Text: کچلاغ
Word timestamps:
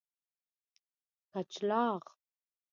کچلاغ 1.31 2.03